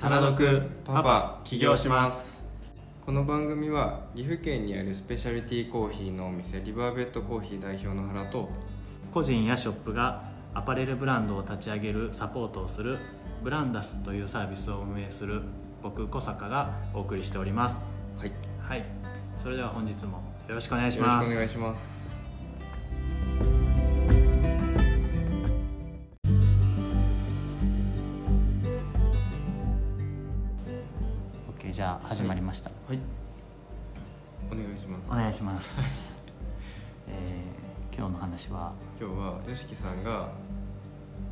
[0.00, 2.42] サラドクパパ起業します。
[3.04, 8.48] この番組は岐阜県にあるスペシャリティコーヒーのお店リバーベッドコーヒー代表の原と
[9.12, 10.24] 個人やショップが
[10.54, 12.96] アパレルブランドを立ち上げるサポートをする
[13.44, 15.42] ブランダスというサービスを運営する
[15.82, 17.98] 僕小坂がお送りしております。
[18.16, 18.32] はい。
[18.58, 18.84] はい。
[19.36, 22.09] それでは本日もよろしくお願いしよろしますくお願いします
[32.10, 32.98] 始まりました、はい。
[34.50, 35.12] お願いします。
[35.12, 36.18] お願いします、
[37.06, 38.72] えー今日の話は？
[38.98, 40.32] 今日は YOSHIKI さんが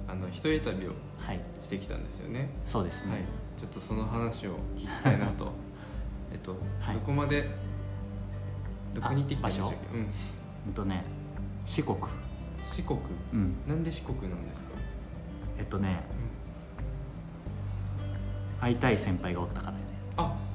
[0.07, 1.41] あの一人旅をはい。
[1.61, 2.51] してきたんですよね。
[2.63, 3.23] そうですね、はい。
[3.57, 5.51] ちょっとその話を聞きたいなと。
[6.33, 6.95] えっと、はい。
[6.95, 7.51] どこまで
[8.95, 10.07] どこに行ってきたんでしたっあけうん。
[10.69, 11.03] うんとね
[11.67, 11.99] 四国。
[12.65, 13.01] 四国？
[13.33, 13.57] うん。
[13.67, 14.69] なんで四国なんですか、
[15.59, 16.05] えっとね
[18.61, 19.88] 会いたい先輩がおったから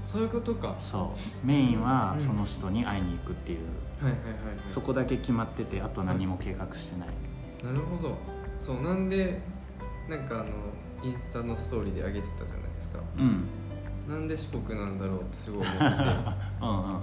[0.04, 0.68] そういうことか。
[0.70, 1.48] はそう。
[1.48, 2.20] メインはうん。
[2.20, 4.22] その人に会いに行くっていう、いはいはい、
[4.58, 7.08] はい、そこだけ決まっててあと何も計画してない、
[7.64, 8.16] なるほど。
[8.60, 9.40] そうなんで
[10.10, 10.46] なんかあの
[11.04, 13.00] インスタのストーリーで上げてたじゃないですか。
[13.18, 13.46] うん、
[14.14, 15.80] なんで四国なんだろうってすごい思って。
[15.80, 15.86] て
[16.62, 17.02] うんうん。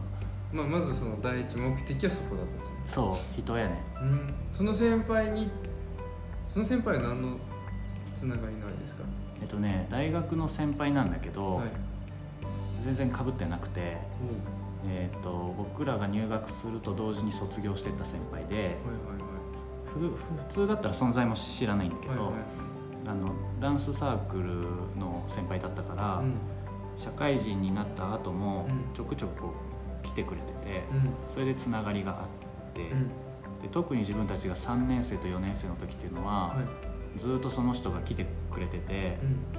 [0.53, 2.77] まあまずその第一目的はそこだったんですね。
[2.87, 4.35] そう人やねうん。
[4.53, 5.51] その先輩に
[6.49, 7.37] その先輩は何の
[8.15, 9.05] つながりのあれですか？
[9.41, 11.69] えっとね大学の先輩なんだけど、はい
[12.81, 13.99] 全然かぶってなくて、
[14.87, 18.77] えっと僕らが入学すると同時に卒業してった先輩ではいはい
[19.85, 22.33] ふふ普通だったら存在も知らないんだけど、はいはい。
[22.33, 22.43] はい
[23.07, 24.45] あのダンスサークル
[25.01, 26.35] の先輩だったから、うん。
[26.97, 28.95] 社会人になった後もうん。
[28.95, 29.45] ちょくちょく
[30.03, 31.33] 来てくれてて、うん。
[31.33, 32.27] それでつながりがあっ
[32.75, 33.09] て、うん。
[33.61, 36.57] で特に自分たちが3年生と4年生の時っていうのは、は
[37.17, 37.19] い。
[37.19, 39.19] ずっとその人が来てくれてて、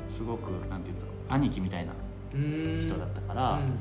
[0.09, 1.97] すごくなんていうんだろう兄貴みたいなうん
[2.34, 3.74] 人だったから、うん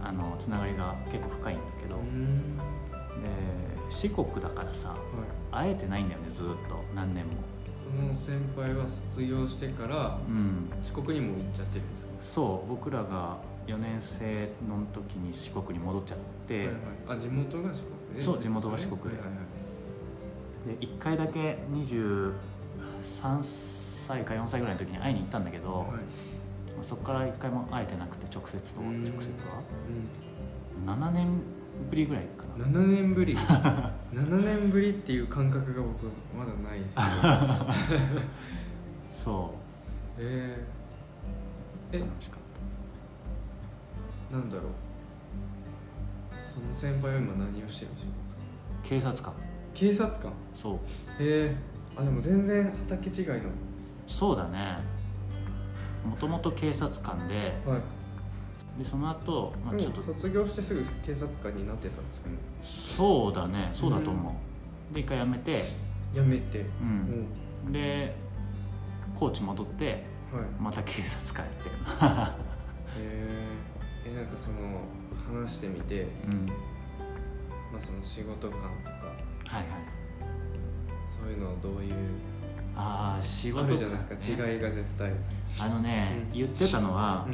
[0.00, 2.56] あのつながりが結構深いんだけど、うん。
[2.56, 2.62] で
[3.90, 4.98] 四国だからさはい。
[5.50, 7.32] 会えてないんだよねずっと何年も。
[7.76, 10.70] その先輩は卒業してからうん。
[10.80, 12.12] 四国にも行っちゃってるんですか？
[12.20, 16.76] そう僕らが4年生の時に四国に戻っちゃって、はいはい、
[17.08, 18.20] あ地元が四国で？
[18.20, 19.08] そう地元が四国で。
[19.08, 20.78] はいはいはい。
[20.78, 25.88] で1回だけ23歳か4歳ぐらいの時に会いに行ったんだけど、はい
[26.82, 28.86] そこから1回も会えてなくて直接とは。
[28.86, 29.04] うん。
[29.04, 29.62] 直接は？
[30.86, 30.90] うん。
[30.90, 31.28] 7年
[31.90, 32.64] ぶりぐらいかな。
[32.66, 33.34] 7年ぶり。
[34.12, 36.06] 7年ぶりっていう感覚が僕
[36.36, 37.08] まだないですけど。
[39.08, 39.54] そ
[40.18, 41.98] えー、え。
[41.98, 42.40] う楽しかっ
[44.32, 44.64] なんだろう。
[46.44, 48.36] その先輩は今何をしてるんでしょうか？
[48.82, 49.32] た警察官。
[49.74, 50.32] 警察官？
[50.54, 50.76] そう。
[51.22, 51.56] へえ
[51.96, 53.34] あでも全然畑違いの。
[54.06, 54.78] そうだね
[56.04, 57.34] もともと警察官で
[57.66, 57.80] はい。
[58.78, 62.36] でその後、まあちょっと卒業してすぐ警察官になってたんですかね。
[62.62, 63.70] そうだね。
[63.72, 64.36] そうだと思
[64.90, 65.64] う、で一回辞めて、
[66.14, 66.60] やめて。
[66.60, 67.68] ううん。
[67.70, 68.14] ん、で
[69.16, 70.44] 高知戻ってはい。
[70.60, 71.74] また警察官やってる。
[73.04, 73.28] へ
[74.12, 74.56] えなんかその
[75.42, 76.46] 話してみて、うん。
[76.46, 79.06] まあ、その仕事感とか。
[79.48, 79.66] はいはい。
[81.04, 81.94] そういうのどういう
[82.80, 84.42] ああ仕事あるじゃないですか。
[84.42, 85.12] ね違いが絶対。
[85.60, 86.38] あのね、うん。
[86.38, 87.26] 言ってたのは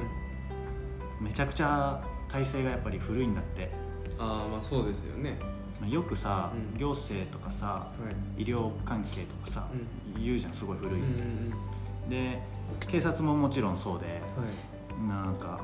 [1.20, 1.26] う、ん。
[1.26, 3.70] めちゃくちゃ体制がやっぱり古いんだって。
[4.18, 5.38] ああまあそうですよね。
[5.86, 6.78] よくさ、うん。
[6.78, 7.92] 行政とかさは
[8.38, 8.42] い。
[8.42, 9.68] 医療関係とかさ、
[10.18, 11.52] 言うじゃんすごい古い、うんうん
[12.04, 12.08] うん。
[12.08, 12.40] で
[12.88, 15.08] 警察ももちろんそうではい。
[15.08, 15.60] なんか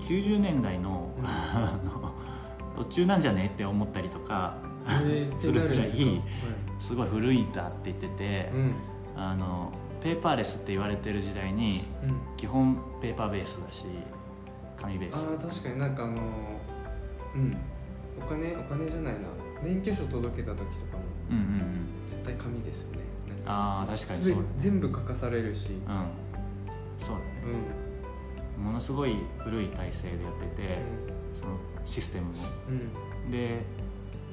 [0.00, 1.10] 90年代の,
[2.76, 4.54] 途中なんじゃねって思ったりとか
[4.86, 6.30] えーするぐらいってなるんで
[6.80, 8.70] すすごい古いだって言っててか、はい
[9.18, 12.10] あのペーパーレスって言われてる時代にうん。
[12.10, 13.86] うん基本ペーパーベースだし
[14.80, 15.26] 紙ベース。
[15.28, 16.18] ああ確かになんかあのー
[17.34, 17.56] うん。
[18.22, 19.20] お金お金じゃないな。
[19.62, 21.86] 免許証届けた時とかもうんうんうん。
[22.06, 22.98] 絶対紙ですよね。
[23.44, 24.34] ああ確かにそう。
[24.36, 25.70] だね全部書かされるし。
[25.70, 25.78] うん。
[26.96, 27.24] そうだね。
[28.56, 28.64] うん。
[28.64, 30.78] ものすごい古い体制でやってて
[31.34, 32.32] そのシステムも。
[33.26, 33.30] うん。
[33.32, 33.62] で、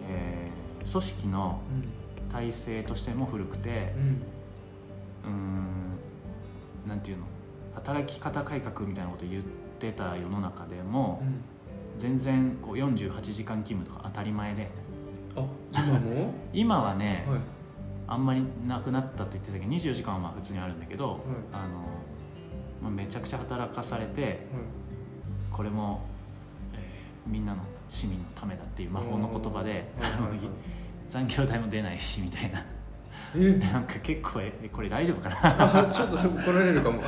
[0.08, 2.32] えー組織のうん。
[2.32, 4.22] 体制としても古くてうん
[5.26, 6.90] うーん。
[6.90, 7.26] なんていうの？
[7.76, 9.44] 働き方改革みたいなこと言っ
[9.80, 11.42] てた世の中でもうん。
[12.00, 14.70] 全然こう48時間勤務とか当たり前で。
[15.36, 16.34] あ今も？
[16.54, 17.40] 今はね、はい。
[18.08, 21.20] あんまりなくなったって言ってたけど24時間はまあ普通にあるんだけど、はい。
[21.54, 21.80] あの
[22.84, 24.36] まあ、めちゃくちゃ働かされてはい。
[25.52, 26.02] これも、
[26.74, 29.92] えーみんなの市民のためだっていう魔法の言葉で、
[31.10, 32.60] 残業代も出ないしみたいな。
[32.60, 32.64] え
[33.72, 35.38] なんか結構えこれ大丈夫かな？
[35.42, 37.02] あちょっと怒られるかも。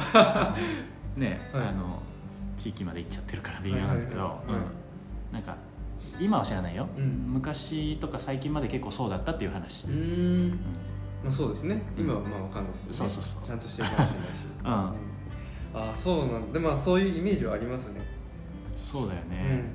[1.16, 1.68] ね、はい。
[1.68, 2.02] あの
[2.56, 4.40] 地域まで行っちゃってるから微妙なんだけど、
[5.32, 5.56] なんか
[6.20, 7.34] 今は知らないよ、うん。
[7.34, 10.48] 昔とか最近まで結構そうだったっていう話、ううん。
[10.48, 10.52] ん。
[11.24, 11.82] まあそうですね。
[11.98, 13.44] 今はまあわかんないですけど、ね、そうそうそう。
[13.44, 14.46] ちゃんとしてるかもしれないし。
[14.64, 14.70] うん。
[14.70, 18.02] ああそうなんでまあそういうイメージはありますね。
[18.76, 19.66] そうだようね、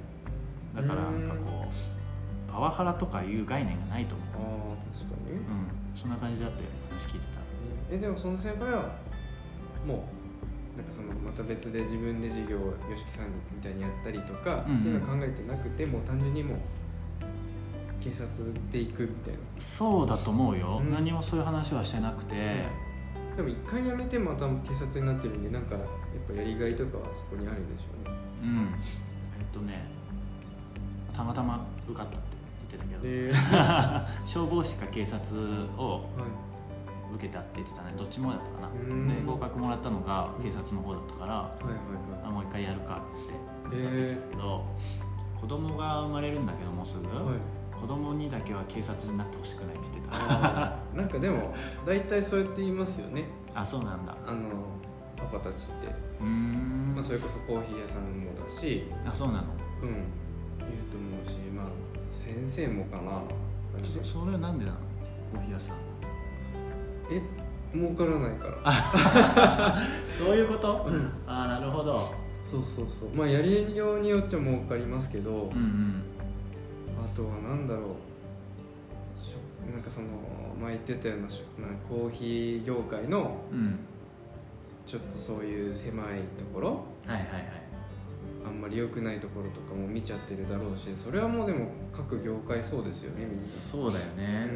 [0.75, 0.77] ん。
[0.77, 4.29] だからなんかこうパワハラとかいう概念がないと思う、
[4.71, 5.41] ああ確かに、うん、
[5.95, 7.41] そんな感じだって話聞いてた。
[7.91, 8.97] えでもその先輩は
[9.87, 10.09] も
[10.75, 14.79] うなんかそのまた別で自分で授業を YOSHIKI さんみたいにやったりとか、うんうん。
[14.79, 16.59] っていうのは考えてなくてもう単純にもう
[18.03, 18.29] 警察
[18.71, 19.39] で行くみたいな。
[19.59, 20.91] そうだと思うよ、うん。
[20.91, 22.65] 何もそういう話はしてなくて、
[23.37, 25.85] でも一回辞めてまた警察になってるんでなんかやっ
[26.27, 28.19] ぱやりがいとかはそこにあるんでしょうね。
[28.43, 28.75] うん。
[29.39, 29.87] えっとね
[31.13, 32.17] たまたま受かった
[32.77, 35.41] ってたけど、で、は 消防士か警察
[35.77, 36.09] を
[37.13, 37.93] い、受けたって言ってたね。
[37.97, 38.69] どっちもだったかな。
[38.69, 39.09] うん。
[39.09, 41.75] で合格もらったのが警察の方だったからはいはい
[42.25, 43.03] あもう一回やるか
[43.67, 44.65] ってへー言ってたけど、
[45.41, 47.25] 子供が生まれるんだけどもうすぐ、はい。
[47.25, 47.35] はい
[47.83, 50.77] 子供にだけは警察になってほしくないって言ってた。
[50.95, 51.53] なんかでも
[51.85, 53.25] 大体そうやって言いますよね。
[53.55, 54.15] あそうなんだ。
[54.25, 54.39] あの
[55.17, 55.89] パパたちって、
[56.21, 56.93] うーん。
[56.95, 58.89] まあ、それこそコーヒー屋さんもだし。
[59.05, 59.41] あそうなの。
[59.83, 59.89] うん。
[60.61, 61.67] 言うと思うしまあ
[62.13, 63.23] 先生もかな。
[63.83, 64.77] そそれはなんでなの？
[65.33, 65.77] コーヒー屋さん。
[67.11, 67.23] え
[67.75, 69.79] 儲からないから。
[70.19, 70.87] そういうこと？
[71.27, 72.13] ああなるほど。
[72.45, 73.09] そうそうそう。
[73.15, 76.03] まあやりようによっちゃ儲かりますけど、うんうん。
[77.03, 77.85] あとは何だろう。
[79.73, 80.09] なんかその
[80.61, 81.29] 前言ってたような
[81.89, 83.79] コーヒー業界のうん。
[84.85, 86.69] ちょっとそういう狭いところ。
[87.07, 87.62] はいはいはい
[88.45, 94.49] あんまり良くないところとかも見ちゃってるだろうしそれはもうでも各業界そうですよねみんな、そうだよね。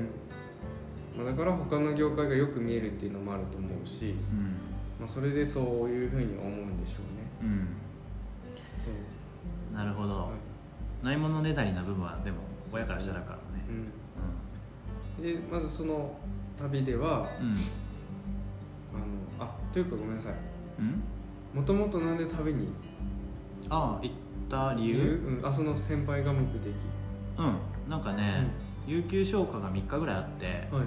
[1.17, 1.25] うん。
[1.25, 4.57] まあ、だから他の業界がよく見えるっていうのもあると思うし、うん。
[5.01, 6.97] まあ、それでそういうふうに思うんでしょ
[7.43, 7.51] うね。
[7.51, 7.69] うん。
[8.77, 9.77] そう。
[9.77, 10.31] なるほど、は
[11.03, 11.05] い。
[11.05, 12.39] ないものねだりな部分はでも
[12.73, 13.65] 親からしたらからね。
[15.19, 16.17] うん、でまずその
[16.59, 17.57] 旅ではうん。
[18.95, 20.33] あのあというかごめんなさい。
[21.55, 22.69] もともとなんで旅に
[23.71, 24.15] ああ行っ
[24.49, 25.41] た理由？
[25.41, 26.73] うん、あその先輩が目的。
[27.39, 27.91] うん。
[27.91, 28.49] なんかね、
[28.87, 30.85] 有給消化が3日ぐらいあってはい。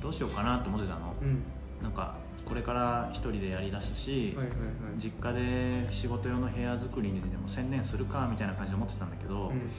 [0.00, 1.14] どうしようかなと思ってたの。
[1.20, 1.42] うん。
[1.82, 4.62] なんかこれから一人でやりだすし、はいはいは
[4.96, 4.98] い。
[4.98, 9.70] 実家で仕事用の部屋作りにでも専念するかみたいな感じで思ってたんだけど、うん。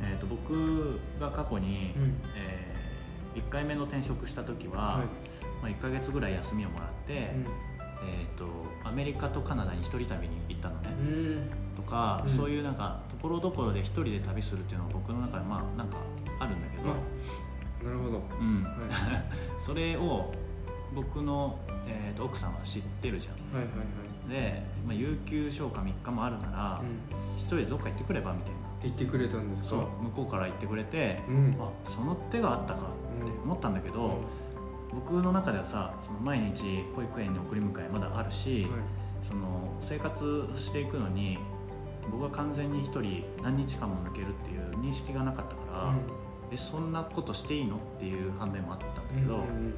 [0.00, 2.20] えー、と僕が過去に、うん。
[2.36, 2.74] え
[3.34, 5.06] 1回目の転職した時は、はい。
[5.62, 7.34] まあ、1ヶ月ぐらい休みをもらって、
[8.04, 8.46] えー、と
[8.84, 11.50] アメリカとカナダに一人旅に行ったのね、うん。
[11.76, 12.30] とか、うん。
[12.30, 15.98] そういうなんかところどころで一人で旅するっていうのは僕の中でまあなんか
[16.38, 16.94] あるんだけど、ま
[17.82, 18.22] なるほど。
[18.40, 18.74] うん、はい。
[19.58, 20.32] それを
[20.94, 23.34] 僕の、えー、と奥さんは知ってるじゃん。
[23.56, 24.30] はいはいはい。
[24.30, 27.38] で、まあ、有給消化3日もあるなら、うん。
[27.38, 28.58] 一人でどっか行ってくればみたいな。
[28.58, 31.56] って言ってくれたんですそうか向こうから言ってくれて、うん。
[31.60, 34.12] あその手があったかって思ったんだけど、うん
[34.98, 38.70] 僕の中ではさその毎日保育園に送り迎えまだあるし、はい。
[39.22, 41.38] その生活していくのに
[42.10, 45.94] 僕は完全に一人何日間も抜けるっていう認識がなかったから、
[46.50, 49.74] えそんなことしていいのっていう反面もあったんだけど、うんうん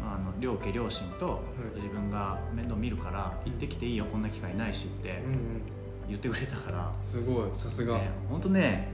[0.00, 1.42] まあ、あの両家両親と
[1.74, 1.76] い。
[1.76, 5.62] 自分が面倒見るから行ってきていいよこんな機会ないしってうんうん。
[6.08, 7.94] 言ってくれたから、すごいさすが。
[7.94, 8.88] ね、本当ね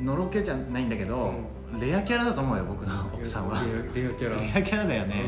[0.00, 1.32] のろけじゃないんだけど、
[1.80, 3.62] レアキャラだと思うよ僕の奥さんは。
[3.94, 4.40] レアキャラ。
[4.40, 5.24] レアキャラだよね。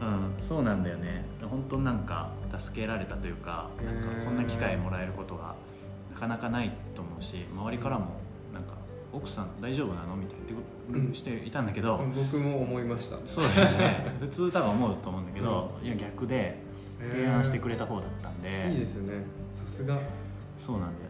[0.00, 0.06] うん。
[0.06, 1.24] うん、そうなんだよね。
[1.48, 5.54] 本当なんか助けられたというかなんかこんな機会もらえることが
[6.12, 8.06] なかなかないと思うし周りからも
[8.52, 8.74] なんか
[9.12, 13.16] 「奥さん大丈夫なの?」みたいな言ってうんしていたんだけど、僕も思いました。
[13.24, 14.16] そうだよね。
[14.20, 16.58] 普通多分思うと思うんだけど、いや逆で
[17.10, 19.14] 提案してくれれた方だったんで、いいですね。
[19.50, 20.00] さすが、うん、
[20.58, 21.00] そうなんだよね、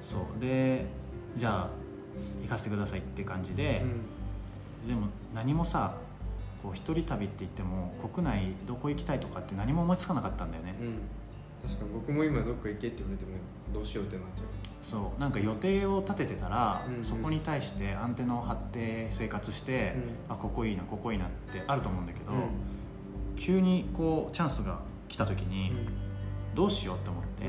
[0.00, 0.40] そう。
[0.40, 0.86] で
[1.36, 1.70] じゃあ
[2.42, 3.84] 行かせてくださいって感じで、
[4.86, 5.94] でも何もさ
[6.62, 10.94] こう一人旅って言っても国内どこ行きたいとかって何も思いつかなかったんだよね、うん、うん、
[11.62, 13.30] 確かに僕も今どっか行けって言われても
[13.72, 14.90] どうしようってなっちゃいます。
[14.90, 15.20] そう。
[15.20, 17.04] なんか予定を立ててたら、うんうん。
[17.04, 19.94] そこに対してアンテナを張って生活して、
[20.28, 22.38] うあここいいなここいいなってあると思うんだけど、うん。
[23.36, 25.72] 急にこうチャンスが来た時に、
[26.54, 27.44] どうしようって思って、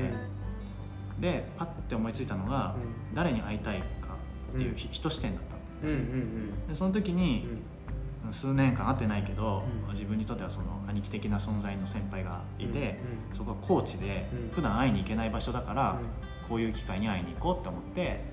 [1.20, 2.74] でパッて思いついたのが、
[3.14, 3.99] 誰に会いたいか
[4.54, 6.04] っていうひ一視点だったのうんうんう
[6.64, 6.68] ん。
[6.68, 7.46] でその時に、
[8.32, 9.92] 数年間会ってないけど、うん。
[9.92, 14.50] 自分にとってはその兄貴的な存在の先輩がいて、うんそこは高知で、うん。
[14.50, 15.98] 普段会いに行けない場所だから、
[16.46, 18.24] うこういう機会に会いに行こうって思って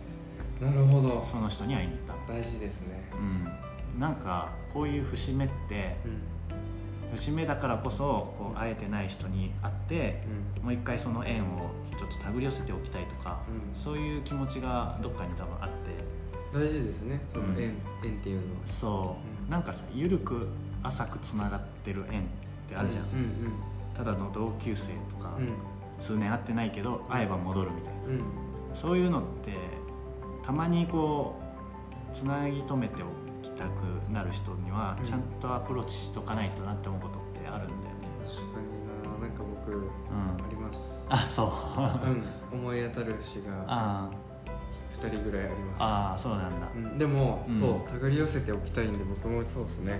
[0.61, 1.23] んなるほど。
[1.23, 2.13] その人に会いに行った。
[2.13, 3.09] の大事ですね。
[3.13, 3.99] うん。
[3.99, 6.21] なんかこういう節目ってうん。
[7.11, 10.23] 節目だからこそこう会えてない人に会って
[10.61, 13.75] もう一回その縁をちょっと手繰り寄せておきたいとか、うん。
[13.75, 15.76] そういう気持ちがどっかに多分あって
[16.57, 17.21] 大事ですね。
[17.31, 17.59] その縁、うん。
[17.59, 18.61] 縁っていうのは。
[18.65, 19.51] そう、うん。
[19.51, 20.47] なんかさ緩く
[20.83, 22.23] 浅くつながってる縁っ
[22.67, 23.53] てあるじゃん、うん
[23.93, 25.53] ただの同級生とか、うん。
[25.99, 28.21] 数年会ってないけど会えば戻るみたいな、うん。
[28.73, 29.53] そういうのって
[30.43, 31.39] たまにこ
[32.11, 33.07] うつなぎ止めてお
[33.43, 35.03] きたくなる人にはうん。
[35.03, 38.07] ちゃんとアプローチしとかないとなって思うことってあるんだよね。
[38.25, 39.27] 確かにな。
[39.27, 39.83] なんか僕うん。
[39.83, 41.03] あります。
[41.09, 42.55] あそう。
[42.55, 42.59] うん。
[42.59, 43.65] 思い当たる節が。
[43.67, 44.09] あ
[45.01, 45.81] 2人ぐらいありあます。
[45.81, 46.67] ああそうなんだ。
[46.75, 47.59] うんでも、うん。
[47.59, 49.99] そう手繰り寄せておきたいんで僕もそうですね。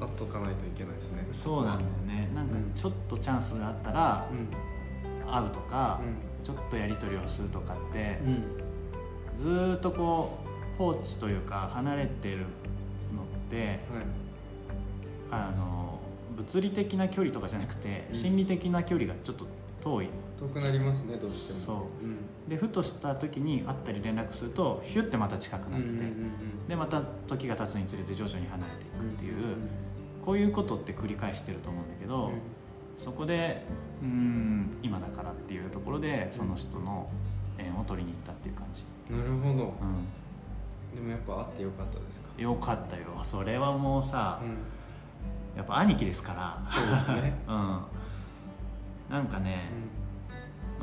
[0.00, 1.26] 会っとかないといけないですね。
[1.30, 2.30] そうなんだよね。
[2.34, 5.30] なんかうんちょっとチャンスがあったらうん。
[5.30, 6.00] 会うとか、
[6.42, 8.18] ちょっとやり取りをするとかって
[9.34, 10.38] ずーっとこ
[10.74, 12.46] う放置というか離れてるのっ
[13.50, 13.78] てはい。
[15.30, 15.98] あの
[16.36, 18.14] 物理的な距離とかじゃなくてうん。
[18.14, 19.46] 心理的な距離がちょっと
[19.82, 20.08] 遠い
[20.38, 21.78] 遠くなりますねどうしても。
[21.78, 22.04] そう。
[22.04, 22.16] うん。
[22.48, 29.68] でふとした時に会ったり連絡するとヒュッてまた近くなって、うんうんうんでまた時が経つにつれて徐々に離れていくっていう、うんうん
[30.24, 32.30] こういうことって繰り返してると思うんだけど、
[32.98, 33.64] そこで
[34.02, 37.08] うーん今だからっていうところでその人の
[37.56, 39.72] 縁を取りに行ったっていう感じ、なるほど。
[40.92, 42.28] うでもやっぱ会ってよかったですか？
[42.36, 43.04] ん、よかったよ。
[43.22, 44.48] それはもうさうん。
[45.56, 46.62] やっぱ兄貴ですから。
[46.70, 47.32] そうですね。
[47.48, 47.80] うん。
[49.08, 49.70] なんかね、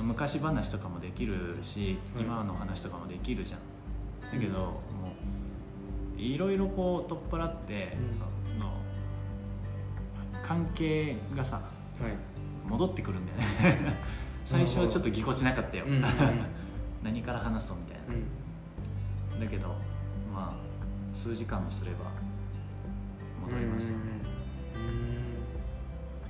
[0.02, 2.22] 昔話とかもできるし、うん。
[2.22, 3.60] 今の話とかもできるじゃん。
[4.34, 4.82] だけど、も
[6.18, 7.98] ういろいろこう取っ払って、
[8.58, 8.74] うの
[10.44, 11.62] 関係がさ
[12.68, 13.38] 戻ってくるんだよ
[13.76, 13.94] ね。
[14.46, 15.86] 最初はちょっとぎこちなかったよ、
[17.04, 17.98] 何から話そうみたい
[19.40, 19.70] な、だけど
[20.32, 22.12] まあ数時間もすれば
[23.48, 23.98] 戻りますよ。
[23.98, 24.04] ね、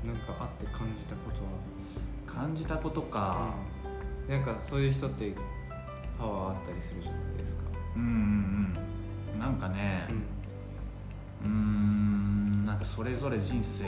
[0.04, 0.14] うん。
[0.14, 1.75] なんか会って感じたことは？
[2.36, 3.54] 感じたことか、
[4.28, 5.34] なんかそういう人って
[6.20, 7.62] パワーあったりするじゃないですか。
[7.96, 8.76] うん、うん
[9.34, 9.40] うん。
[9.40, 10.06] なんかね。
[10.10, 10.16] うん。
[10.18, 12.66] うーん。
[12.66, 13.86] なんかそれぞれ人生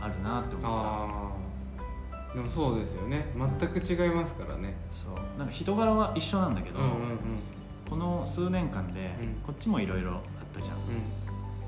[0.00, 0.68] あるなって思った。
[0.68, 1.30] あ
[2.30, 3.26] あでもそうですよね。
[3.36, 4.74] 全く違いますからね。
[4.90, 5.38] そう。
[5.38, 7.18] なんか人柄は一緒なんだけど、うんうんうん。
[7.90, 9.28] この数年間でうん。
[9.42, 10.20] こっちもいろいろあっ
[10.54, 10.76] たじゃん、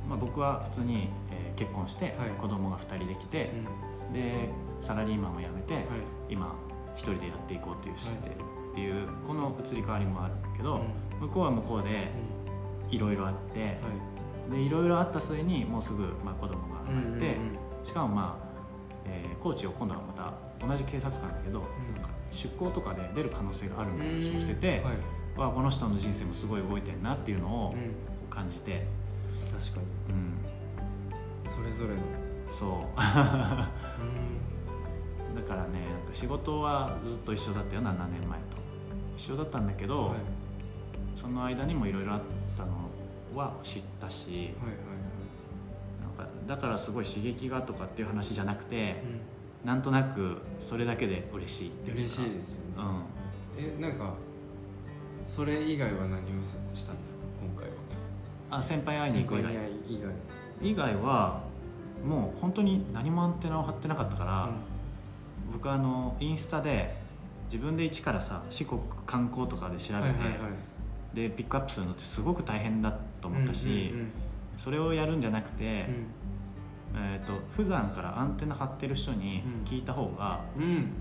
[0.08, 2.30] まあ、僕は普通に、えー結婚してはい。
[2.30, 4.48] 子供が2人できて、うんで
[4.80, 5.84] サラリーマンを辞めて、はい。
[6.30, 6.54] 今
[6.94, 8.34] 一人でやっていこうっていうしてる
[8.72, 10.80] っていうこの移り変わりもあるけど、
[11.20, 11.28] うん。
[11.28, 12.10] 向こうは向こうで
[12.90, 13.66] いろいろあっては
[14.48, 14.50] い。
[14.50, 17.36] でいろいろあった末にもうすぐ、まあ、子供が生まれて、
[17.82, 18.46] しかもまあ、
[19.06, 20.32] えーコーチを今度はまた
[20.66, 21.64] 同じ警察官だけど、
[22.30, 24.96] 出向とかで出る可能性があるみたいな話もしてて、はい。
[25.36, 27.92] この人の人生もすごい動いてるなっていうのをうん。
[28.30, 28.86] 感じて、
[29.52, 30.14] 確かに。
[31.44, 32.00] うん、それぞれの
[32.48, 32.70] そう。
[32.70, 32.76] うん。
[35.36, 38.44] だからねなんか仕事はずっと一緒だったよ7年前と。
[39.16, 40.14] 一緒だったんだけど、はい。
[41.14, 42.20] その間にもいろいろあっ
[42.56, 42.72] たの
[43.34, 44.52] は知ったしはいはい
[46.02, 48.96] なんかだからすごい刺激がとかっていう話じゃなくてはい
[49.64, 52.14] なんとなくそれだけで嬉しいってうんいうか。
[52.14, 52.64] 嬉しいですよね。
[52.76, 53.02] うん。
[53.78, 54.12] えなんか
[55.22, 56.22] それ以外は何を
[56.74, 57.74] したんですか今回は。
[58.50, 59.54] あ先輩会いに行く以外。
[60.60, 61.40] 以外は
[62.04, 64.50] もう本当に何もアンテナを張ってなかったから、
[65.52, 66.96] 僕あのインスタで
[67.46, 70.34] 自分で一からさ四国観光とかで調べて、はいはいは
[71.14, 71.16] い。
[71.16, 74.12] でピックアップするのってすごく大変だと思ったし、うんうん
[74.56, 76.06] それをやるんじゃなくて、うん。
[76.96, 79.64] えー、と普段からアンテナ張ってる人にうん。
[79.64, 80.62] 聞いた方がうん。
[80.62, 80.92] うん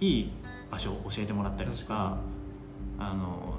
[0.00, 0.32] いい
[0.70, 2.16] 場所を教えてもらったりと確か
[2.98, 3.54] あの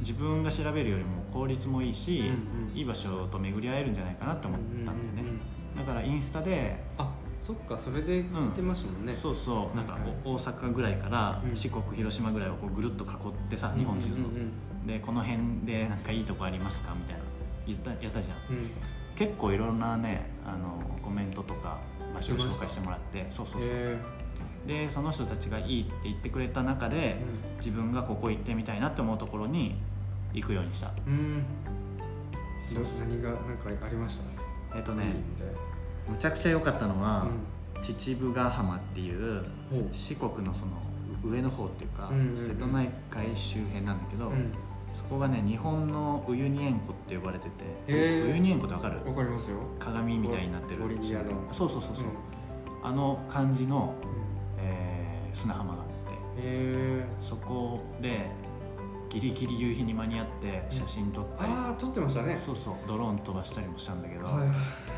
[0.00, 2.30] 自分が調べるよりも効率もいいし、うんう
[2.74, 2.76] ん。
[2.76, 5.40] いい場所と巡り合えるんじゃないかなって思ったんだよね、うんうんうん
[5.76, 9.76] だからインスタであそっかそれで聞いてましたもんね、そうそう。
[9.76, 10.02] なんかはい。
[10.02, 11.56] はいお大阪ぐらいからうん。
[11.56, 13.10] 四国広島ぐらいをこうぐるっと囲っ
[13.50, 14.38] てさ日本地図のうんう
[14.84, 16.94] んでこの辺でなんかいいとこありますか？
[16.94, 17.22] みたいな。
[17.66, 18.36] 言ったやったじゃん。
[18.56, 18.62] うん。
[18.64, 18.70] うん
[19.16, 21.78] 結構いろんなねあのコメントとか
[22.12, 23.26] 場所を紹介してもらって。
[23.30, 23.70] そうそうそう。
[23.72, 23.96] へ
[24.66, 29.76] でその人たちがいいって言ってくれた中でー自分がここ行ってみたいなって思うところに
[30.32, 30.90] 行くようにした。
[31.06, 31.44] うん。
[32.98, 34.33] 何が何かありました？
[34.74, 35.14] えっとね
[36.08, 37.26] むちゃくちゃ良かったのは、
[37.74, 39.44] な秩父ヶ浜っていう
[39.92, 40.72] 四国のその
[41.24, 42.36] 上の方っていうか、うんうんうん。
[42.36, 44.52] 瀬戸内海周辺なんだけど、うん。
[44.94, 47.50] そこがね日本のウユニ塩湖って呼ばれてて、
[47.88, 48.26] へー。
[48.26, 48.98] ウユニ塩湖ってわかる？
[49.06, 49.56] わかりますよ。
[49.78, 50.82] 鏡みたいになってる
[51.50, 52.10] そうそうそうそう、ん。
[52.82, 54.64] あの感じの、うん。
[54.64, 55.92] えー砂浜があって
[56.38, 58.30] へそこで
[59.10, 62.34] ギリギリ夕日に間に合って写真撮ったり、ああ撮ってましたね。
[62.34, 62.74] そうそう。
[62.86, 64.48] ドローン飛ばしたりもしたんだけど、はい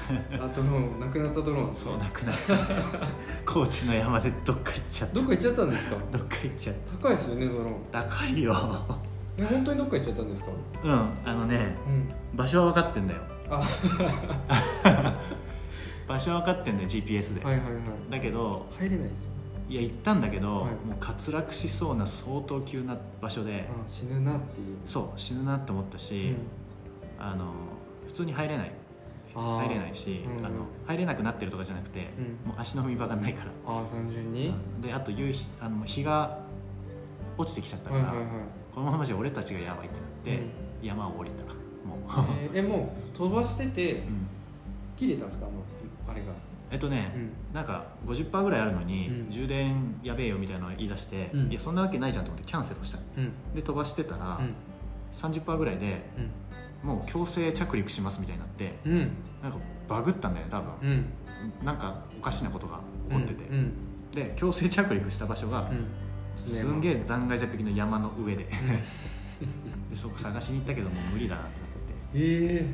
[0.40, 2.58] あドローンなくなったドローンそうなくなってね
[3.44, 5.14] 高知の山でどっか行っちゃった。
[5.16, 5.96] どっか行っちゃったんですか？
[6.12, 7.72] どっか行っちゃっ高いですよねドローン。
[7.92, 8.54] た高いよ。
[9.38, 10.50] え本当にどっか行っちゃったんですか？
[10.84, 11.08] うん。
[11.25, 12.36] あのねうん。
[12.36, 13.20] 場所は分かってんだよ。
[13.50, 13.62] あ。
[16.08, 17.72] 場所は分かってんだよ GPS で、はいはいはい。
[18.10, 19.30] だけど入れないですよ
[19.68, 20.64] いや行ったんだけど、はい。
[20.64, 24.76] もう滑落しそうな相当急な場所で、あ死ぬなっていう。
[24.87, 26.35] そう死ぬなって思ったし、
[27.18, 27.52] あの
[28.06, 28.73] 普通に入れない。
[29.35, 30.46] 入れないし、うん。
[30.46, 30.54] あの
[30.87, 32.11] 入れなくなってるとかじゃなくて、
[32.44, 32.50] うん。
[32.50, 36.38] もう足の踏み場がないから、ああ単純に、であと夕日あの日が
[37.37, 38.35] 落ちてきちゃったから、はいはいはい。
[38.75, 40.46] このままじゃ俺たちがやばいってなって、
[40.80, 41.42] 山を降りた。
[41.87, 44.26] もう、えーえもう飛ばしててうん。
[44.96, 45.46] 切れたんですか？
[45.46, 45.56] あの
[46.11, 46.32] あれが
[46.70, 47.54] えっとね、うん。
[47.54, 49.30] なんか50%ぐらいあるのに、うん。
[49.30, 51.50] 充電やべえよみたいなの言い出して、うん。
[51.50, 52.99] いやそんなわけないじゃんと思ってキャンセルした。
[53.16, 53.32] うん。
[53.54, 54.54] で飛ばしてたら、うん。
[55.12, 56.02] 30%ぐらいで
[56.82, 59.11] もう強制着陸しますみたいになってうん。
[59.42, 59.58] なんか
[59.88, 60.87] バグったんだよね多分、う
[61.62, 61.64] ん。
[61.64, 63.73] なんかおかしなことが起こってて、うん。
[64.12, 65.87] で強制着陸した場所が、うん。
[66.37, 68.49] すんげえ断崖絶壁の山の上で。
[69.90, 71.50] でそこ探しに行ったけどもう無理だなって
[72.14, 72.66] え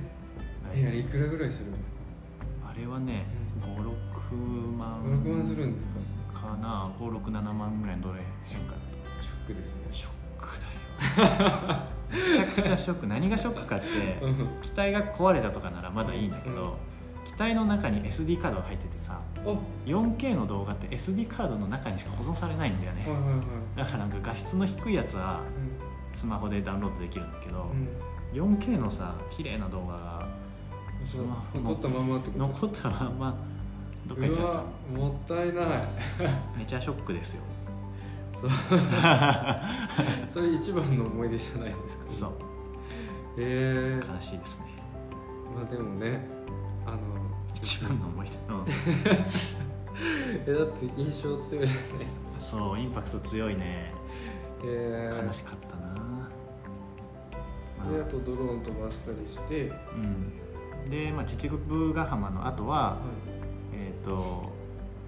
[0.64, 1.99] なって、ー、えあれいくらぐらいするんですか？
[2.70, 3.26] あれはね
[3.76, 6.41] 56万56万するんですか？
[6.41, 6.91] かな。
[6.99, 8.75] 567万ぐらいのどれ変か
[9.23, 9.83] ショックですね。
[9.91, 10.67] ショックだ
[11.25, 11.79] よ。
[12.11, 13.07] めちゃくちゃショック。
[13.07, 13.87] 何がショックかって
[14.23, 14.49] うん。
[14.62, 16.76] 機体が壊れたとかならまだいいんだけど、
[17.25, 19.41] 機体の中に SD カードが入っててさあ
[19.87, 23.79] 4K の動画って SD カードの中にしか保存されないんだよね、はいはいはい。
[23.79, 25.41] だからなんか画質の低いやつは
[26.12, 27.71] スマホでダウンロードできるんだけど、
[28.35, 28.59] うん。
[28.59, 30.29] 4K のさ綺麗な動画が
[31.00, 32.38] スマホ残ったままってこと？
[32.38, 33.51] 残ったまま
[34.06, 35.54] どっか行っちゃっうわもったいない。
[35.54, 37.42] ためちゃショックですよ。
[38.32, 38.50] そう。
[40.28, 42.04] それ一番の思い出じゃないですか？
[42.09, 42.30] そう。
[42.30, 42.35] へ
[43.38, 44.00] え。
[44.14, 44.66] 悲しいですね。
[45.54, 46.26] まあでもね
[46.87, 46.99] あの
[47.54, 48.64] 一番の思い出、うん。
[50.47, 52.26] えだって印象強いじゃないですか。
[52.41, 53.93] そうインパクト強いね。
[54.65, 55.23] へえ。
[55.26, 55.82] 悲しかったな、
[57.84, 59.69] までああとドローン飛ばしたりして。
[59.71, 63.42] はうん、で、まあ、秩父ヶ浜の後は、えっ、
[64.02, 64.50] と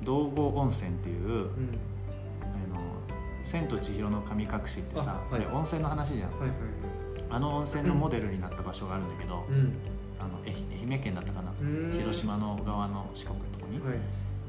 [0.03, 1.49] 道後温泉っていう、いうん。
[2.43, 2.81] あの
[3.43, 5.47] 「千と千尋の神隠し」ってさあはい。
[5.47, 6.31] 温泉の話じゃん。
[6.31, 6.59] はいはいはい。
[7.31, 9.73] あの温泉のモデルになった場所があるんだけど、うん。
[10.19, 10.55] あの愛
[10.89, 11.93] 愛媛県だったかな、うん。
[11.93, 13.99] 広島の側の四国のとこに、はい。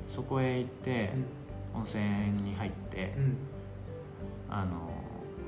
[0.07, 1.13] そこへ行って、
[1.73, 2.03] 温泉
[2.43, 3.37] に入って、うん。
[4.49, 4.91] あの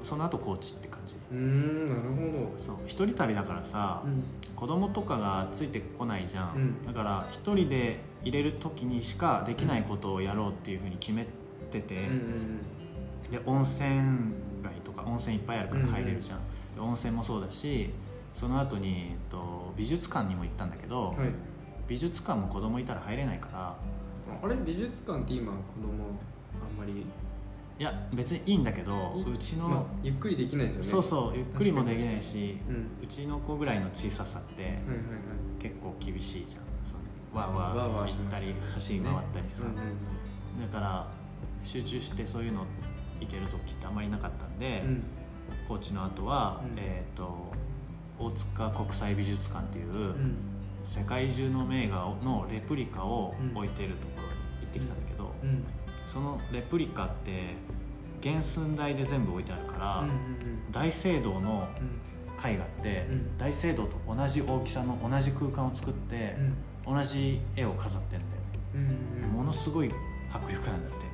[0.03, 1.15] その後高知って感じ。
[1.31, 4.23] うんうんなるほそう一人旅だからさ、どうん。
[4.55, 6.85] 子供とかがついてこないじゃん、うん。
[6.85, 11.25] だから一人で入れる時にしかできないことをやろうっていうふうに決め
[11.71, 12.59] てて、うんうん
[13.31, 16.39] で温泉街とか温泉いっぱいあるから入れるじゃん、
[16.73, 17.89] で温泉もそうだし
[18.33, 21.33] その後に、えっと、美術館にも行ったんだけど、うんはい。
[21.89, 23.75] 美術館も子供いたら入れないから。
[24.41, 24.55] あれ？
[24.65, 25.91] 美術館って今子供
[26.53, 27.05] あんまり
[27.79, 30.87] いや別にいいんだけどいうちの、まあゆっくりできないですよね。
[30.87, 33.03] そうそうゆっくりもできないしうん。
[33.03, 34.87] うちの子ぐらいの小ささってはいはいはい。
[35.59, 36.63] 結構厳しいじゃん。
[36.83, 37.01] その
[37.33, 39.75] わーわ行ったり走り回ったりさ、うんうん
[40.59, 41.07] だから
[41.63, 42.65] 集中してそういうの
[43.19, 45.03] 行ける時ってあんまりなかったんで、うん。
[45.67, 46.79] 高知の後は、うん。
[46.79, 47.53] えー、と
[48.17, 50.35] 大塚国際美術館っていう、うん。
[50.83, 54.29] 世界中の名画のレプリカをうん置いてるところに
[54.61, 55.63] 行ってきたんだけど、うん
[56.07, 57.55] そのレプリカって
[58.23, 60.37] 原寸大で全部置いてあるから、うんうん
[60.69, 61.97] 大聖堂のうん。
[62.39, 63.37] 絵画って、うん。
[63.37, 66.35] 大聖堂と同じ大きさの同じ空間を作って
[66.85, 66.95] う、ん。
[66.95, 68.83] 同じ絵を飾ってんだよ。
[68.83, 69.29] ね、うんうん。
[69.31, 69.91] ものすごい
[70.31, 71.05] 迫力なんだって。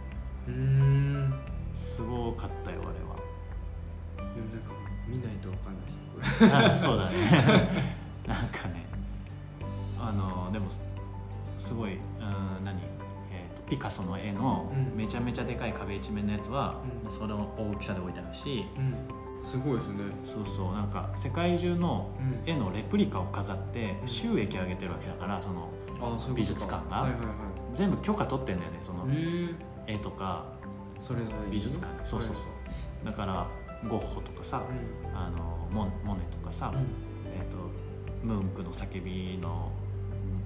[0.47, 1.33] うん。
[1.73, 3.15] すごかったよあれは。
[4.33, 4.73] でもなんか
[5.07, 6.51] 見ないとわかんないですよこれ。
[6.71, 7.15] あそうだね。
[8.27, 8.85] なんかね
[9.99, 10.83] あのでもす
[11.57, 11.97] すごい、う
[12.61, 12.81] ん、何、
[13.73, 14.97] ピカソの絵のうん。
[14.97, 17.11] めちゃめちゃでかい壁一面のやつは、うん。
[17.11, 18.65] その大きさで置いてあるし。
[18.77, 19.45] うん。
[19.45, 19.95] すごいですね。
[20.23, 20.73] そうそう。
[20.73, 22.49] なんか世界中のうん。
[22.49, 24.07] 絵のレプリカを飾ってうん。
[24.07, 25.69] 収益上げてるわけだからその
[26.35, 27.01] 美術館が。
[27.01, 29.07] はいはいは全部許可取ってんだよねその
[29.87, 30.45] 絵とか
[30.99, 33.47] それぞれ美術館そうそうそう、だから
[33.89, 34.61] ゴッホとかさ、う
[35.17, 36.75] あのモモネとかさ、ん。
[37.25, 37.57] えー、と
[38.23, 39.71] ムンクの叫びの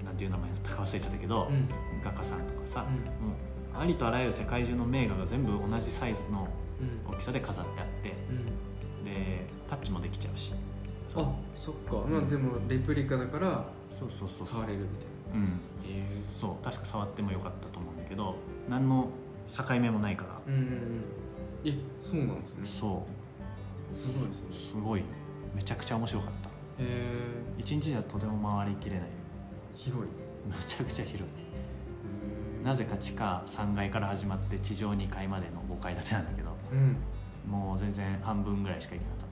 [0.02, 1.68] んなんていう名前忘れちゃったけど、うん
[2.02, 2.94] 画家さんとかさ、うん。
[3.28, 6.48] もうありとあらゆる世界中の名画が全部同じサイズの
[6.80, 7.14] うん。
[7.14, 8.32] 大きさで飾ってあってう
[9.02, 9.04] ん。
[9.04, 10.54] でタッチもできちゃうし。
[11.14, 11.96] あそっか。
[12.08, 15.60] まあでもレプリカだからそうそうそう触れるみたいうん。
[16.02, 16.64] へーそう。
[16.64, 18.36] 確か触ってもよかったと思うんだけど
[18.68, 19.08] 何の
[19.48, 21.04] 境目もないから、なうんうんうん。
[21.64, 22.60] えそうなんですね。
[22.64, 23.06] そ
[23.94, 24.46] すごいですね。
[24.50, 25.02] すごい。
[25.54, 26.48] めちゃくちゃ面白かった。
[26.48, 27.22] へえ。
[27.56, 29.08] 一日ではとても回りきれない。
[29.74, 30.02] 広い。
[30.46, 31.26] めちゃくちゃ広い
[32.64, 36.96] なぜか地下3階から始まって地上2階までの5階建てなんだけどうん。
[37.50, 39.28] もう全然半分ぐらいしか行けなかっ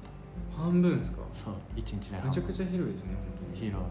[0.64, 1.18] 半分ですか？
[1.18, 2.28] たそう一日で半分。
[2.30, 3.60] めちゃくちゃ広いですね本当に。
[3.60, 3.88] 広い。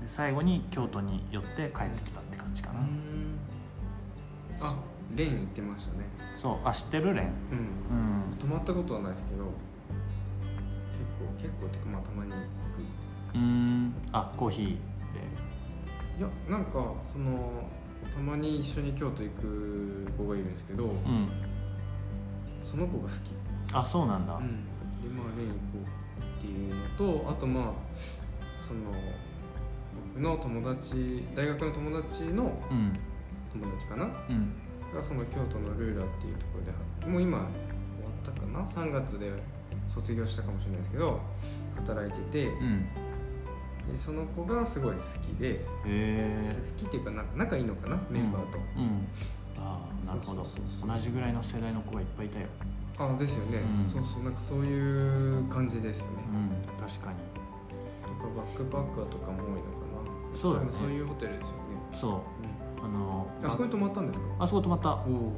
[0.00, 2.82] へで最後に京都に寄って帰ってきたって感じかな、え
[4.60, 4.66] うん。
[4.66, 4.76] あ
[5.14, 6.06] レン行ってましたね。
[6.34, 7.26] そうあ知ってるレン？
[7.52, 7.58] うん。
[7.58, 7.62] う
[8.34, 8.38] ん。
[8.38, 9.50] 泊まったことはないですけど結
[11.18, 12.40] 構結構ってかまあたまに行く。
[13.34, 13.92] うーん。
[14.12, 14.78] あコーヒーで
[16.18, 17.64] いやなんかその
[18.14, 21.28] たまに一緒に京都行く子がいるんですけどうん。
[22.60, 23.18] その子が好き。
[23.72, 24.64] あそうなんだ、うん、
[25.02, 27.64] でまあレン行こうっていうのとあとまあ
[28.58, 28.80] その
[30.14, 32.98] 僕の友達大学の友達のうん。
[33.52, 34.04] 友達かな？
[34.04, 34.52] うん。
[34.94, 37.44] がその京都のルーラっていうところでもう今終
[38.04, 39.32] わったかな？3月で
[39.88, 41.20] 卒業したかもしれないですけど
[41.76, 42.86] 働いてて、うん
[43.90, 45.88] でその子がすごい好きで、好
[46.76, 49.06] きっていうかな仲いいのかなメンバーと、うん。
[49.58, 50.42] ああなるほど。
[50.42, 52.46] 同じぐらいの世代の子がいっぱいいたよ。
[52.98, 53.84] あですよね、うん。
[53.84, 54.22] そうそう。
[54.22, 57.16] なんかそういう感じですよね、うん確かに。
[58.02, 59.60] とかバックパッカーとかも多いのか
[60.30, 60.34] な。
[60.34, 60.66] そうだね。
[60.72, 61.52] そういうホテルですよね、
[61.92, 62.20] そう。
[62.84, 64.26] あのうん、あそこに泊まったんですか？
[64.40, 64.90] あそこ泊まった。
[64.90, 65.32] おお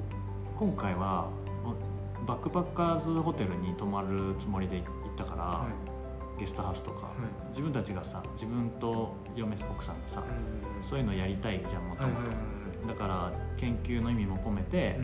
[0.57, 1.29] 今回は
[2.27, 5.96] バックパッカーズホテルに泊まるつもりで行ったから、はい
[6.39, 7.49] ゲストハウスとか、い。
[7.49, 12.87] 自分たちがさ自分と嫁奥さんがさ、うんそういうのやりたいじゃんもともと。
[12.87, 15.01] だから研究の意味も込めて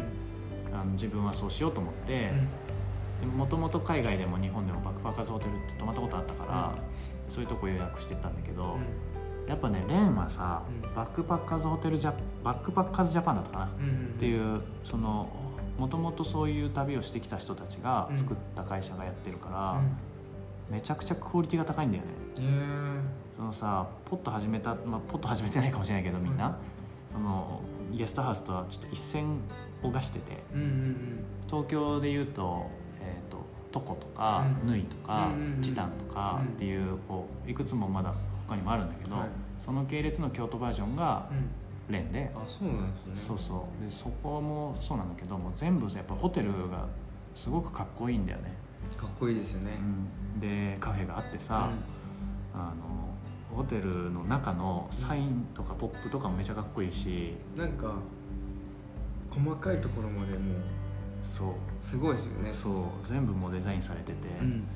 [0.69, 2.31] うん、あの自分はそうしようと思って
[3.37, 6.75] もともと海外でも日本でもバックパッカーズホテルって泊まったことあったから、
[7.29, 8.79] そういうとこ予約してたんだけど、
[9.49, 10.95] やっぱねレンはさ、うん。
[10.95, 15.29] バックパッカーズホテルジャバックパッカーズジャパンだったかな、うんうんっていうその
[15.79, 19.81] もともとそういう旅をしてきた人たちが作った会社がやってるから、
[20.71, 22.11] めちゃくちゃクオリティが高いんだよね。
[23.37, 26.55] そのさポッと始めた、まあ、ポッと始めてないかもしれないけどみんな、うん。
[27.13, 27.61] その
[27.93, 29.41] ゲストハウスとはちょっと一線
[29.83, 30.43] を画してて。
[30.55, 32.71] うんうん東京でいうと,、
[33.03, 34.71] えー、とトコとか、うん。
[34.71, 35.61] ヌイとか、うんうんうん。
[35.61, 36.55] チタンとかうん。
[36.55, 38.15] っていうこういくつもまだ
[38.49, 39.29] 他にもあるんだけど、はい。
[39.59, 41.51] その系列の京都バージョンがうん。
[41.93, 43.13] レンで、あそうなんですね。
[43.17, 43.85] そうそう。
[43.85, 46.87] でそこもそうなんだけどもう全部やっぱホテルが
[47.35, 48.55] すごくかっこいいんだよね、
[48.97, 49.79] かっこいいですよね。
[50.35, 50.41] うん。
[50.41, 51.71] でカフェがあってさ、
[52.55, 57.95] あのホテルの中のサインとかポップとかもめちゃかっこいいしうんなんか
[59.31, 60.57] 細かいところまでもう
[61.23, 61.53] そう。
[61.79, 62.53] すごいですよね。
[62.53, 62.75] そう。
[63.05, 64.67] 全部もうデザインされてて、うん。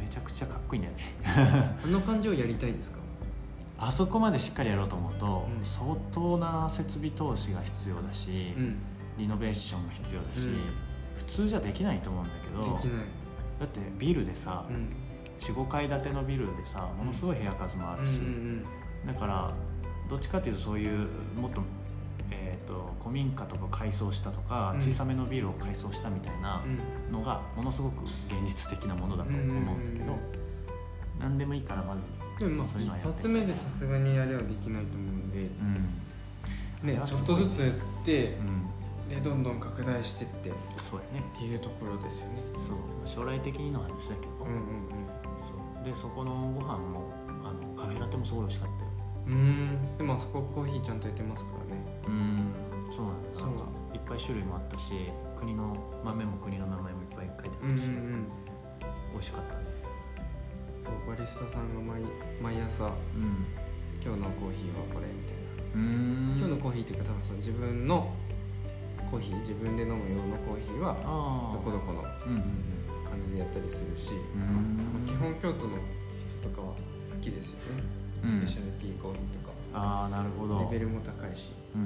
[0.00, 1.14] めちゃくちゃかっこいいんだよね。
[1.84, 2.98] あの感じをやりたいですか？
[3.78, 5.64] あそこまでしっかりやろうと思うと、うん。
[5.64, 8.76] 相当な設備投資が必要だし、うん。
[9.18, 10.54] リノベーションが必要だし、うん。
[11.16, 13.04] 普通じゃできないと思うんだけどできない。
[13.60, 14.88] だってビルでさ、うん。
[15.40, 18.64] 45階建てのビルでさものすごい部屋数もあるし、うんうん
[19.06, 19.50] だから
[20.10, 21.62] どっちかっていうとそういうもっと,、
[22.30, 24.80] えー、と古民家とか改装したとか、うん。
[24.80, 26.62] 小さめのビルを改装したみたいな
[27.08, 27.12] うん。
[27.12, 30.40] のがものすごく現実的なものだと思うんだけど、うんうんうん
[31.20, 35.40] 何でもいいからまず、でも一発目でさすがにあれはできないと思うんで。
[36.82, 36.90] うん。
[36.90, 36.94] い。
[36.94, 37.72] ねちょっとずつやっ
[38.04, 38.70] てうん、
[39.10, 41.26] でどんどん拡大してってっそうやね。
[41.36, 42.42] ていうところですよね。
[42.58, 42.76] そう。
[43.04, 44.60] 将来的にの話だけど、うんうん
[45.40, 45.84] そう。
[45.84, 47.10] でそこのご飯も
[47.44, 48.90] あのカフェラテもすごい美味しかったよ。
[49.26, 49.98] うんうん。
[49.98, 51.82] でもあそこコーヒーちゃんとやってますからね。
[52.06, 52.54] うん。
[52.92, 53.28] そうなんだ。
[53.38, 53.48] そう。
[53.48, 54.92] なんかいっぱい種類もあったし
[55.36, 58.26] 国の豆も国の名前もいっぱい書いてあうんうんったし、うん。
[59.12, 59.64] 美味しかったね。
[60.78, 62.02] そうバリスタさんが毎
[62.40, 63.44] 毎朝うん。
[64.02, 65.74] 今日のコーヒーはこれみたいな。
[65.74, 66.34] うん。
[66.38, 68.14] 今日のコーヒーっていうか多分その自分の
[69.10, 70.94] コーヒー自分で飲む用のコーヒーは
[71.52, 72.02] どこどこの
[73.08, 74.76] 感じでやったりするし、うん。
[74.92, 75.78] まあ基本京都の
[76.18, 77.82] 人とかは好きですよね、
[78.22, 78.28] うん。
[78.28, 79.50] スペシャルティーコーヒーとか。
[79.74, 80.60] ああなるほど。
[80.70, 81.84] レベルも高いし、うんう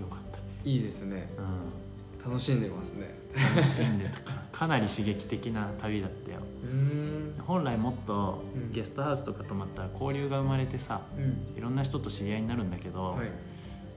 [0.00, 0.44] ん、よかったね。
[0.64, 1.28] いいですね。
[1.38, 1.86] うん。
[2.26, 3.14] 楽しんでますね。
[3.54, 6.40] 楽しんでた かなり刺激的な旅だったよ。
[6.64, 7.34] うん。
[7.38, 8.72] 本来もっとうん。
[8.72, 11.56] ゲストハウスとか泊まったら交流が生まれてさうん。
[11.56, 13.28] いろんな人と知り合いになるんだけど、はい。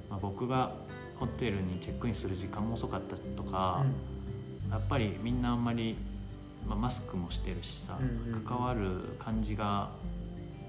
[0.10, 0.74] まあ、僕が
[1.20, 3.86] ホテルにチェックインする時間も遅かったとか、
[4.72, 5.98] やっぱりみんなあんまり、
[6.68, 8.46] まあ、マスクもしてるしさ、うんうんうん。
[8.46, 9.90] 関わる感じが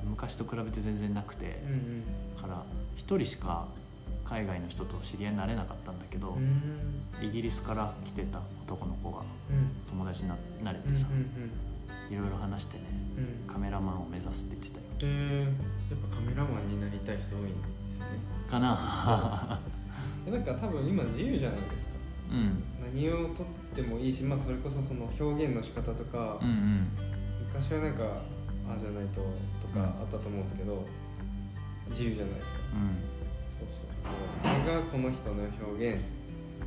[0.05, 2.37] 昔と比べて全然なくてうんうん。
[2.37, 2.63] だから
[2.97, 3.67] 一人しか
[4.25, 7.27] 海外の人と知り合いになれなかったんだけど、うん。
[7.27, 9.71] イギリスから来てた男の子がうん。
[9.89, 11.51] 友達にななれうんてさ、うん
[12.11, 12.85] いろいろ話してね
[13.47, 13.53] うん。
[13.53, 15.13] カメラマンを目指すって言ってたよ。
[15.13, 17.53] えー、やっぱカメラマンになりたい人多いんで
[17.93, 18.19] すよね。
[18.51, 19.61] かな
[20.27, 21.93] なんか多分今自由じゃないですか。
[22.31, 22.63] うん。
[22.83, 26.89] 何何をとってもいいし、まあ、それこそその表現の仕方とか、うんうん。
[27.47, 28.05] 昔はなんか
[28.69, 29.21] ああじゃないと
[29.61, 30.85] とかあったと思うんですけど、
[31.89, 32.59] 自由じゃないですか。
[32.75, 32.99] うん。
[33.49, 34.65] そうそう。
[34.65, 36.01] これがこの人の表現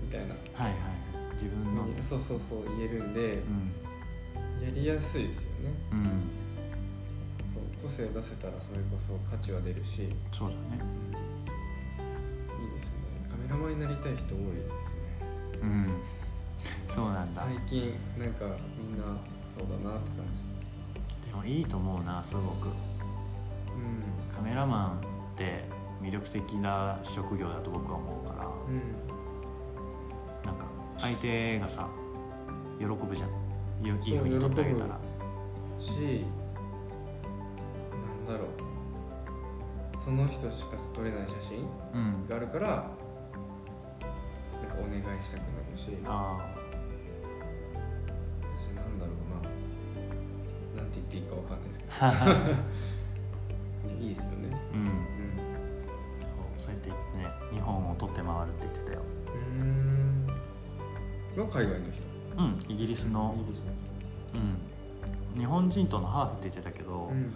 [0.02, 0.36] みたいな。
[0.54, 1.86] はいはい自分の。
[2.02, 4.66] そうそうそう言えるんでうん。
[4.66, 5.74] やりやすいですよね。
[5.92, 6.04] うん。
[7.52, 10.10] そう個性出せたらそれこそ価値は出るし。
[10.32, 11.23] そうだね
[13.70, 14.98] になりたい人多いですね。
[15.62, 15.88] うん。
[16.88, 17.42] そうなんだ。
[17.42, 18.46] 最近なんか
[18.78, 19.04] みんな
[19.48, 21.30] そうだなって感じ。
[21.30, 22.68] でもいいと思うなすごく。
[22.68, 24.34] うん。
[24.36, 24.98] カメラマン
[25.34, 25.66] って
[26.02, 28.48] 魅力的な職業だと僕は思うから。
[28.48, 28.82] うん。
[30.46, 30.66] なんか
[30.98, 31.88] 相手がさ
[32.80, 33.30] 喜ぶじゃん。
[33.86, 35.00] いいそうに撮ってあげたら。
[35.80, 36.26] し
[37.92, 38.48] なんだろう。
[39.98, 42.28] その人しか撮れない写真うん。
[42.28, 42.84] があるからなん
[45.02, 45.98] 願いしたくなるし。
[46.06, 46.54] あ
[48.56, 49.16] 私なんだろう
[50.76, 50.82] な。
[50.82, 52.12] なんて言っていいかわかんないですけあ
[53.86, 53.94] ど。
[54.04, 54.58] いいですよね。
[54.74, 54.80] うん。
[54.82, 54.88] うん。
[56.20, 56.96] そうそうやってね
[57.52, 59.02] 日本を撮って回るって言ってたよ。
[59.28, 60.28] うーん。
[61.42, 62.04] は海外の人？
[62.38, 63.36] うんイギリスの。
[63.38, 63.72] イギリスの
[65.36, 65.40] うん。
[65.40, 67.34] 日本人とのハーフって言ってたけど、人うん。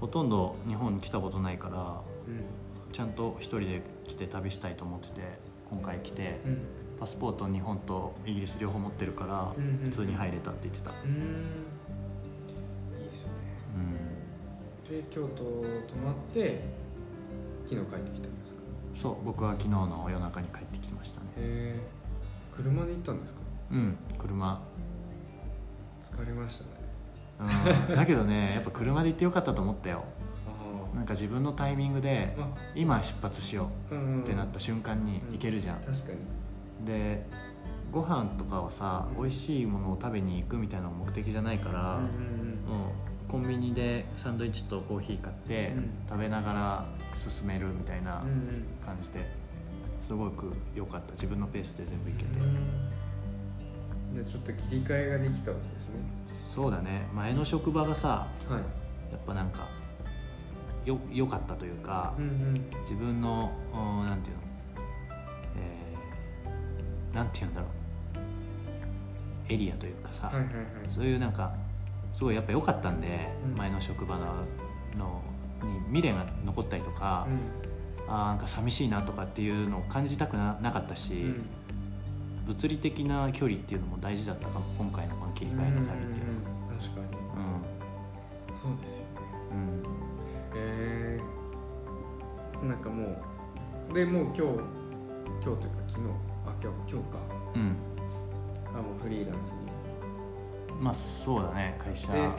[0.00, 2.44] ほとんど日本に来たことないからうん。
[2.92, 5.38] ちゃんと一人で来て旅したいと思ってて
[5.70, 6.58] 今回来てうん。
[6.98, 10.90] パスポート日本とイギリス両方持ってるからうんうん普通に入れたって言ってた。
[10.90, 11.12] うーん。
[13.02, 13.32] いいですね。
[14.88, 15.02] うん。
[15.02, 16.62] で京都泊まって
[17.66, 18.60] 昨日帰ってきたんですか？
[18.94, 21.26] そう僕は昨日の夜中に帰ってきてましたね。
[21.36, 21.80] へえ
[22.56, 23.40] 車で行ったんですか？
[23.72, 24.62] うん車。
[26.00, 26.70] 疲れましたね。
[27.90, 27.96] うん。
[27.96, 30.04] だけどねやっぱ車で行ってよかったと思ったよ。
[30.22, 30.25] あ
[30.96, 32.34] なんか自分のタイミングで
[32.74, 34.18] 今出発しよあうんうん。
[34.20, 35.80] うってなった瞬間に行けるじゃん。
[35.80, 36.12] 確か
[36.80, 36.86] に。
[36.86, 37.26] で
[37.92, 39.22] ご飯とかはさうん。
[39.22, 42.06] 美味しいものを食べに行くみたいな目的じゃないから、うんうん
[42.66, 45.90] もうコンビニでサンドイッチとコーヒー買って、うん。
[46.08, 48.64] 食べながら進めるみたいなうんうん。
[48.86, 49.20] 感じで
[50.00, 51.12] すごく良かった。
[51.12, 52.38] 自分のペースで全部行けて、
[54.24, 55.96] でちょっと切り替えができたわけですね。
[56.26, 57.06] そうだね。
[57.14, 59.12] 前の職場がさはい。
[59.12, 59.66] やっぱなんか
[60.86, 62.54] よ良かったというか、うんうん。
[62.82, 64.42] 自分のうんなんていうの、
[65.56, 67.70] えーなんていうんだろう。
[69.52, 70.54] エリアというかさ、はいはいはい。
[70.88, 71.54] そういうなんか
[72.12, 73.58] すごいやっぱ良かったんで、うん。
[73.58, 74.24] 前の職場の
[74.96, 75.22] の
[75.62, 77.26] に未練が残ったりとか、
[78.08, 81.20] あーなんか寂しいなとかっていうのを感じたくななかったし、うん。
[81.20, 81.46] うん
[82.46, 86.50] 物理的な距離っていうのも大事だったかも今回のこの切り替えの旅っていうのは。
[86.54, 87.26] うんうんうん確かに。
[88.54, 89.06] そうですよね。
[89.50, 89.82] うん、
[92.68, 93.16] なんかも
[93.90, 94.54] うでもう今日今日
[95.44, 96.06] というか昨日
[96.46, 97.18] あ今日今日か。
[97.54, 97.76] うん。
[98.74, 99.58] あもうフリーランスに。
[100.80, 101.78] まあそうだね。
[101.82, 102.30] 会社でや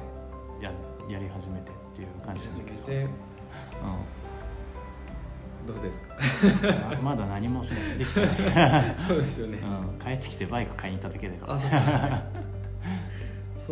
[1.09, 3.09] やり始めてっていう感じだけど、う
[5.67, 6.15] どうですか？
[6.15, 6.17] ん、
[7.03, 8.29] ままだ何もしないできてない、
[8.97, 9.57] そうですよね。
[9.59, 11.53] うん、帰ってきてバイク買いに行っただけだから。
[11.53, 11.71] あそう。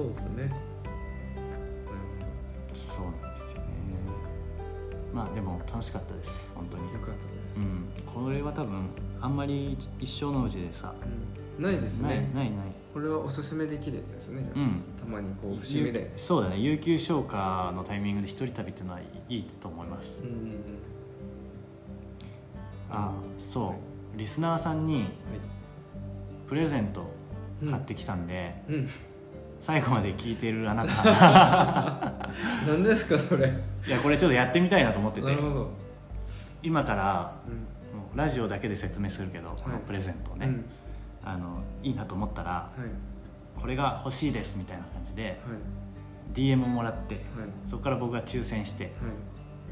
[0.07, 0.51] ですね。
[2.73, 3.24] そうですね
[5.15, 6.51] まあでも楽しかったです。
[6.53, 6.93] 本当に。
[6.93, 7.85] よかったです、うん。
[8.05, 8.89] これは多分
[9.21, 10.93] あんまり一一生のうちでさ、
[11.57, 11.63] うん。
[11.63, 12.29] ないですね。
[12.35, 14.83] ないないこれはおすすめできるやつですねじゃあ、うん。
[14.99, 16.11] たまにこう節目で。
[16.13, 16.59] 有そうだね。
[16.59, 18.99] 有給消化のタイミングで一人旅っていうのは
[19.29, 20.21] いいと思います。
[20.21, 20.51] うんうんうん。
[22.91, 23.73] あそはう
[24.17, 25.05] リスナーさんにはい。
[26.45, 27.09] プレゼント
[27.69, 28.89] 買ってきたんで、うん
[29.59, 32.25] 最後まで聞いてるあなた。
[32.67, 33.51] 何ですかそれ。
[33.87, 35.27] いやこれちょっとやってみたいなと思ってて。
[35.27, 35.71] なるほど、
[36.61, 37.99] 今からうん。
[37.99, 40.65] もうラジオだけで説明するけどこのプレゼントをね、うん。
[41.23, 43.59] あのいいなと思ったらはい。
[43.59, 46.37] これが欲しいですみたいな感じではい。
[46.39, 47.23] DM もらってはい。
[47.65, 48.93] そこから僕が抽選してはい。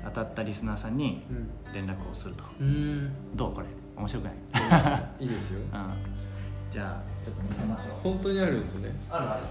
[0.06, 1.74] 当たったリスナーさんにうん。
[1.74, 2.44] 連絡をすると。
[2.60, 3.12] うん。
[3.36, 3.68] どうこれ？
[3.96, 4.34] 面白くない、
[5.20, 5.60] いいですよ。
[5.72, 5.90] うん、
[6.72, 7.96] じゃあちょっと見せましょう。
[8.04, 8.92] 本当にあるんですね。
[9.10, 9.42] あるある。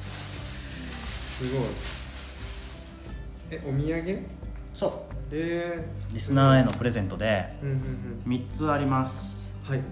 [0.00, 1.64] すごい。
[3.50, 4.26] えお土産？
[4.74, 4.92] そう。
[5.32, 7.76] えリスナーへのプレゼントでー、うんうん
[8.26, 8.32] うん。
[8.32, 9.50] 3つあります。
[9.64, 9.78] はい。
[9.78, 9.86] はい。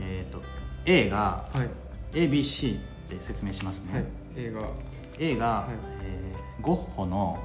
[0.00, 0.42] えっ、と
[0.84, 1.68] A がはい。
[2.16, 4.04] ABC で説明しますね、はい。
[4.36, 4.60] 映画
[5.18, 5.74] A が、はい。
[6.02, 7.38] えーゴッホの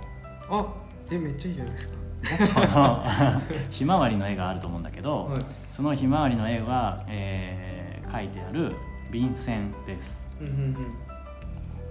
[0.50, 0.66] あ
[1.12, 1.96] えめっちゃいいじゃないですか。
[2.24, 5.40] ゴッホの ひまわりの絵があると思うんだけど、はい。
[5.72, 8.74] そのひまわりの絵は、えー描いてある
[9.12, 10.26] 便箋です。
[10.40, 10.76] うんうん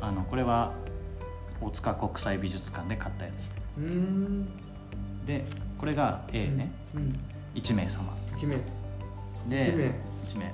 [0.00, 0.72] あのこれは
[1.60, 3.52] 大塚国際美術館で買ったやつ。
[5.24, 5.44] で
[5.78, 7.12] これが A ね、うん。
[7.54, 8.12] 1名様。
[8.34, 8.56] 一名。
[9.48, 9.94] で一名。
[10.24, 10.52] 一名。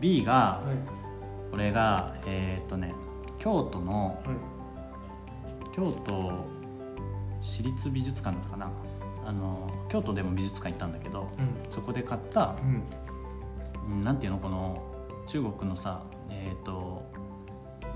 [0.00, 1.50] B がはい。
[1.52, 2.92] これがえーっとね
[3.38, 4.36] 京都のはい。
[5.72, 6.44] 京都
[7.40, 8.68] 市立美術館かな。
[9.24, 11.28] あの京都でも美術館行ったんだけど
[11.70, 12.82] そこで買ったうんうんうん
[14.02, 14.82] なんていうのこの
[15.26, 17.02] 中国のさえっ、と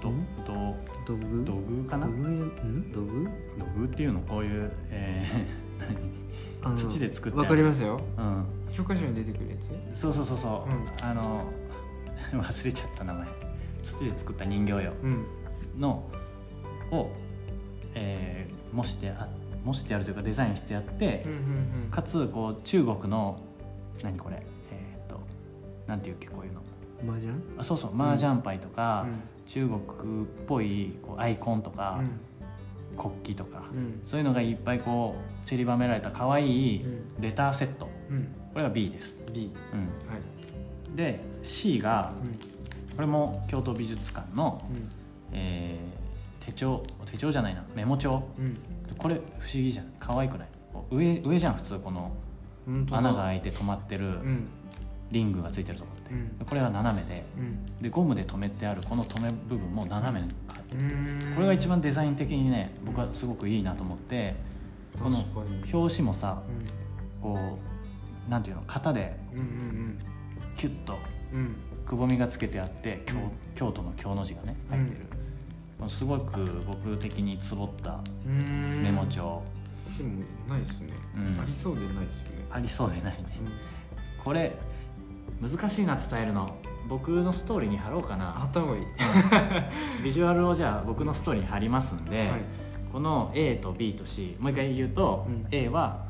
[0.01, 0.27] どん？
[0.45, 0.53] ど
[1.07, 1.45] 道具？
[1.45, 2.07] 土偶かな？
[2.07, 2.19] 道具？
[2.19, 2.93] ん？
[2.93, 3.29] 道具？
[3.59, 5.25] 土偶っていうのこういう、え
[6.63, 7.49] あの土で作ってある。
[7.49, 8.01] わかりますよ。
[8.17, 8.45] ーうん。
[8.71, 9.71] 教科書に出てくるやつ？
[9.93, 11.09] そうそうそうそう、うん。
[11.09, 11.45] あの
[12.33, 13.27] 忘れちゃった名前。
[13.83, 14.93] 土で作った人形よ。
[15.03, 15.25] うん。
[15.79, 16.05] の
[16.91, 17.11] を、
[17.95, 19.29] えー模してあ
[19.65, 21.35] 模してあるというかデザインしてあって、うんう
[21.87, 23.41] んかつこう中国の
[24.03, 24.37] 何これ？
[24.37, 24.54] えっ、と
[25.87, 26.61] なんていうっけこういうの？
[27.13, 27.35] 麻雀？
[27.59, 29.21] あそうそう麻雀牌とか、うん。
[29.47, 29.79] 中国
[30.25, 32.97] っぽいこうアイコンとか、うん。
[32.97, 34.01] 国旗とか、うん。
[34.03, 37.21] そういうのがいっぱいこう散りばめられた可愛いうん。
[37.21, 37.89] レターセット。
[38.11, 38.25] うん。
[38.53, 40.97] これが B です、B うん、はい。
[40.97, 42.33] で C がうん。
[42.95, 44.89] これも京都美術館の、うん。
[45.33, 46.05] えー
[46.45, 48.23] 手帳手帳じゃないなメモ帳。
[48.39, 48.59] うん。
[48.99, 49.23] これ不思
[49.55, 49.87] 議じゃん。
[49.99, 50.49] 可愛くない？
[50.91, 52.13] 上上じゃん普通この
[52.91, 54.47] 穴が開いて止まってるうん
[55.15, 56.47] リングがついてるところって、うん。
[56.47, 57.25] これは斜めで。
[57.39, 57.83] うん。
[57.83, 61.35] でゴムで留めてあるこの留め部分も斜めに変わって。
[61.35, 64.35] これが一番デザイン的にね僕はすごくいいなと思って
[65.03, 65.19] この
[65.73, 66.43] 表紙もさ
[67.21, 67.59] うこ
[68.29, 69.17] うなんていうの型で
[70.57, 70.99] キュッと
[71.87, 73.31] くぼみがつけてあって京,、うん。
[73.55, 74.91] 京都の京の字がね入って
[75.85, 78.83] る、すごく僕的につぼったうん。
[78.83, 79.43] メモ帳、
[79.99, 80.89] でもないですね。
[81.17, 81.41] うん。
[81.41, 82.45] ありそうでないですよね。
[82.51, 83.39] ありそうでないね。
[83.41, 84.23] うん。
[84.25, 84.53] これ
[85.41, 86.57] 難しいな伝えるの。
[86.87, 88.85] 僕のストーリーに貼ろうかあなった方がいい。
[90.05, 92.41] ビジュアルをじゃあ僕のストーリーに貼りますんで、はい。
[92.93, 95.47] この A と B と C もう一回言うと、うん。
[95.51, 96.05] A は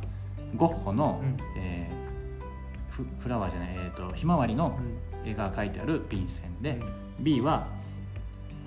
[0.57, 1.37] ゴッホの、うん。
[1.57, 2.05] えー
[2.91, 4.79] フフラワーじゃない、えー、とひまわりの
[5.25, 5.29] うん。
[5.29, 6.81] 絵が描いてある便箋で、
[7.19, 7.25] うん。
[7.25, 7.67] B は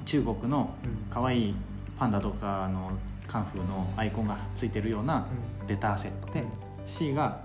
[0.06, 1.06] 中国のうん。
[1.10, 1.56] 可愛い
[1.98, 2.91] パンダとかの
[3.28, 5.28] カンフーのアイコンがついてるような
[5.67, 6.48] レターセットで、うん。
[6.86, 7.41] C が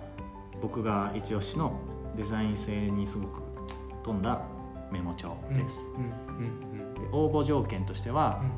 [0.61, 1.73] 僕が一押しの
[2.17, 3.43] デザイン性にすごく
[4.03, 4.43] 富んだ
[4.91, 6.95] メモ帳うんです、うんうん。
[6.95, 8.49] で応募条件としてはうん、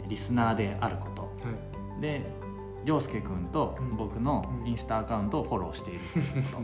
[0.00, 1.22] えーリスナーであること。
[1.22, 1.28] は
[1.98, 2.00] い。
[2.02, 2.22] で
[2.84, 3.96] 涼介君とうん。
[3.96, 4.68] 僕のうん。
[4.68, 6.58] インスタアカウントをフォローしているというこ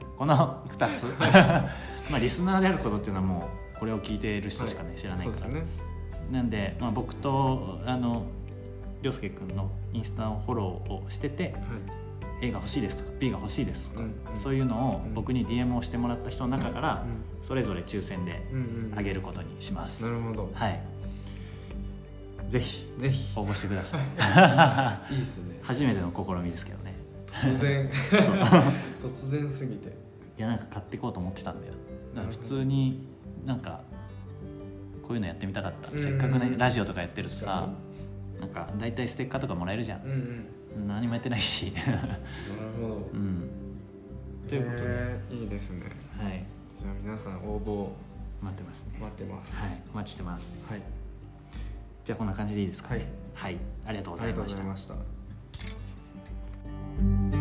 [0.00, 1.06] と、 この2つ。
[2.10, 5.62] まあリスナーであることっていうのはもうこれを聞いている人しかね、知らないから、ね。
[6.32, 8.24] なんで、まあ、僕とあの
[9.02, 11.52] 涼介君のインスタのフォローをしててはい
[12.40, 17.04] A が欲しいですとか B が欲しいですとか、そういうのをうん僕に DM をしてもらった人の中から
[17.42, 18.40] うそれぞれ抽選で
[18.96, 20.50] あげることにします、なるほど。
[20.54, 20.80] はい。
[22.48, 22.86] ぜひ。
[22.96, 23.38] ぜひ。
[23.38, 24.00] 応募してください。
[25.12, 25.58] いいですね。
[25.62, 26.94] 初めての試みですけどね。
[27.26, 27.90] 突然。
[29.02, 29.88] 突然すぎて。
[30.38, 31.74] いやなんか買っていこうと思ってたんだよ。
[32.14, 33.06] だ普通に
[33.44, 33.82] なんか
[35.02, 37.68] こういうのやってみたかった、うんせっかくねラジオとかやってると確さ
[38.40, 40.02] なんか大体ステッカーとかもらえるじゃん。
[40.02, 40.46] うんうん
[40.86, 41.72] 何もやってないし。
[41.72, 42.08] なる
[42.80, 43.50] ほど、うん、
[44.48, 45.90] ということで、えー、いいですね。
[46.16, 46.44] はい。
[46.78, 47.92] じゃあ皆さん応募
[48.40, 48.98] 待ってますね。
[49.00, 50.82] 待ってますはいお待ちしてます、はい、
[52.04, 54.60] じゃあこんな感じでいいですか、ね、はい、はい、ありがとうございました。
[54.60, 55.02] ありがとうございま
[57.32, 57.37] した。